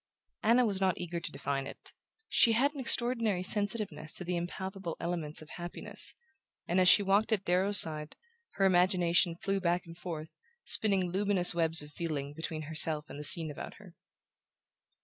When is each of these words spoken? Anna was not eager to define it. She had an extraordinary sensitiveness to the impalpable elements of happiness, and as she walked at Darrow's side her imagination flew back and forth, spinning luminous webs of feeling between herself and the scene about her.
Anna 0.41 0.65
was 0.65 0.81
not 0.81 0.97
eager 0.99 1.19
to 1.19 1.31
define 1.31 1.67
it. 1.67 1.93
She 2.27 2.53
had 2.53 2.73
an 2.73 2.79
extraordinary 2.79 3.43
sensitiveness 3.43 4.13
to 4.13 4.23
the 4.23 4.35
impalpable 4.35 4.97
elements 4.99 5.43
of 5.43 5.51
happiness, 5.51 6.15
and 6.67 6.81
as 6.81 6.89
she 6.89 7.03
walked 7.03 7.31
at 7.31 7.45
Darrow's 7.45 7.79
side 7.79 8.15
her 8.53 8.65
imagination 8.65 9.35
flew 9.35 9.59
back 9.59 9.85
and 9.85 9.95
forth, 9.95 10.31
spinning 10.65 11.11
luminous 11.11 11.53
webs 11.53 11.83
of 11.83 11.91
feeling 11.91 12.33
between 12.33 12.63
herself 12.63 13.05
and 13.11 13.19
the 13.19 13.23
scene 13.23 13.51
about 13.51 13.75
her. 13.75 13.93